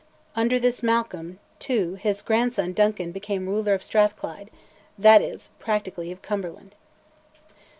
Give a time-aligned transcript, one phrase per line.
[0.35, 4.49] Under this Malcolm, too, his grandson, Duncan, became ruler of Strathclyde
[4.97, 6.73] that is, practically, of Cumberland.